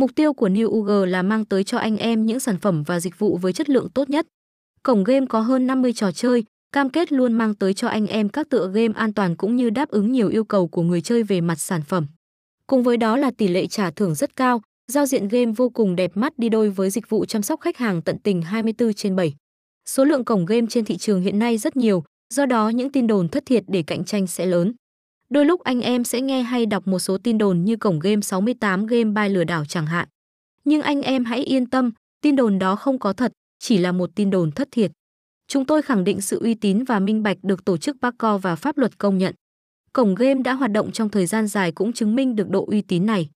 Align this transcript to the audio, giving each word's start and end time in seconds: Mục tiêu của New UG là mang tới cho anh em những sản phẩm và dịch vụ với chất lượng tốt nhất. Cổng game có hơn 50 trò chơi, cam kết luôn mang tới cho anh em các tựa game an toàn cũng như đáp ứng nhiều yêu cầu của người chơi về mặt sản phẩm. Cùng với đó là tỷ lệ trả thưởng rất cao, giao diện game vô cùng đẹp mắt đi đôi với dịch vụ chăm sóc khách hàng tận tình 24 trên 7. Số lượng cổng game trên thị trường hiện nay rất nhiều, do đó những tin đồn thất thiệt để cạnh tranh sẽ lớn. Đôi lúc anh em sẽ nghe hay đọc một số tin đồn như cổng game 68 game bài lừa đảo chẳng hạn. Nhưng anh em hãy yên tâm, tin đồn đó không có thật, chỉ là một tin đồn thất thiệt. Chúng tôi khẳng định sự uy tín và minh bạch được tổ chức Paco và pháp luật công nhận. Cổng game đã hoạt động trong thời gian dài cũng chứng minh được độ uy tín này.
Mục 0.00 0.14
tiêu 0.14 0.32
của 0.32 0.48
New 0.48 0.66
UG 0.66 1.10
là 1.10 1.22
mang 1.22 1.44
tới 1.44 1.64
cho 1.64 1.78
anh 1.78 1.96
em 1.96 2.26
những 2.26 2.40
sản 2.40 2.58
phẩm 2.58 2.82
và 2.82 3.00
dịch 3.00 3.18
vụ 3.18 3.36
với 3.36 3.52
chất 3.52 3.68
lượng 3.68 3.88
tốt 3.94 4.10
nhất. 4.10 4.26
Cổng 4.82 5.04
game 5.04 5.26
có 5.26 5.40
hơn 5.40 5.66
50 5.66 5.92
trò 5.92 6.12
chơi, 6.12 6.44
cam 6.72 6.90
kết 6.90 7.12
luôn 7.12 7.32
mang 7.32 7.54
tới 7.54 7.74
cho 7.74 7.88
anh 7.88 8.06
em 8.06 8.28
các 8.28 8.48
tựa 8.50 8.70
game 8.74 8.92
an 8.94 9.14
toàn 9.14 9.36
cũng 9.36 9.56
như 9.56 9.70
đáp 9.70 9.88
ứng 9.88 10.12
nhiều 10.12 10.28
yêu 10.28 10.44
cầu 10.44 10.68
của 10.68 10.82
người 10.82 11.00
chơi 11.00 11.22
về 11.22 11.40
mặt 11.40 11.54
sản 11.60 11.82
phẩm. 11.82 12.06
Cùng 12.66 12.82
với 12.82 12.96
đó 12.96 13.16
là 13.16 13.30
tỷ 13.38 13.48
lệ 13.48 13.66
trả 13.66 13.90
thưởng 13.90 14.14
rất 14.14 14.36
cao, 14.36 14.62
giao 14.92 15.06
diện 15.06 15.28
game 15.28 15.52
vô 15.56 15.68
cùng 15.68 15.96
đẹp 15.96 16.10
mắt 16.14 16.38
đi 16.38 16.48
đôi 16.48 16.70
với 16.70 16.90
dịch 16.90 17.08
vụ 17.08 17.24
chăm 17.24 17.42
sóc 17.42 17.60
khách 17.60 17.76
hàng 17.76 18.02
tận 18.02 18.18
tình 18.18 18.42
24 18.42 18.94
trên 18.94 19.16
7. 19.16 19.34
Số 19.88 20.04
lượng 20.04 20.24
cổng 20.24 20.46
game 20.46 20.66
trên 20.70 20.84
thị 20.84 20.96
trường 20.96 21.20
hiện 21.20 21.38
nay 21.38 21.58
rất 21.58 21.76
nhiều, 21.76 22.04
do 22.34 22.46
đó 22.46 22.68
những 22.68 22.92
tin 22.92 23.06
đồn 23.06 23.28
thất 23.28 23.46
thiệt 23.46 23.64
để 23.68 23.82
cạnh 23.82 24.04
tranh 24.04 24.26
sẽ 24.26 24.46
lớn. 24.46 24.72
Đôi 25.30 25.44
lúc 25.44 25.60
anh 25.60 25.80
em 25.80 26.04
sẽ 26.04 26.20
nghe 26.20 26.42
hay 26.42 26.66
đọc 26.66 26.86
một 26.86 26.98
số 26.98 27.18
tin 27.18 27.38
đồn 27.38 27.64
như 27.64 27.76
cổng 27.76 27.98
game 27.98 28.20
68 28.20 28.86
game 28.86 29.10
bài 29.10 29.30
lừa 29.30 29.44
đảo 29.44 29.64
chẳng 29.64 29.86
hạn. 29.86 30.08
Nhưng 30.64 30.82
anh 30.82 31.02
em 31.02 31.24
hãy 31.24 31.44
yên 31.44 31.66
tâm, 31.66 31.90
tin 32.20 32.36
đồn 32.36 32.58
đó 32.58 32.76
không 32.76 32.98
có 32.98 33.12
thật, 33.12 33.32
chỉ 33.58 33.78
là 33.78 33.92
một 33.92 34.10
tin 34.14 34.30
đồn 34.30 34.52
thất 34.52 34.68
thiệt. 34.70 34.92
Chúng 35.48 35.66
tôi 35.66 35.82
khẳng 35.82 36.04
định 36.04 36.20
sự 36.20 36.40
uy 36.40 36.54
tín 36.54 36.84
và 36.84 36.98
minh 36.98 37.22
bạch 37.22 37.36
được 37.42 37.64
tổ 37.64 37.76
chức 37.76 37.96
Paco 38.02 38.38
và 38.38 38.56
pháp 38.56 38.78
luật 38.78 38.98
công 38.98 39.18
nhận. 39.18 39.34
Cổng 39.92 40.14
game 40.14 40.42
đã 40.42 40.52
hoạt 40.52 40.70
động 40.70 40.92
trong 40.92 41.08
thời 41.08 41.26
gian 41.26 41.46
dài 41.46 41.72
cũng 41.72 41.92
chứng 41.92 42.16
minh 42.16 42.36
được 42.36 42.48
độ 42.48 42.66
uy 42.66 42.82
tín 42.82 43.06
này. 43.06 43.28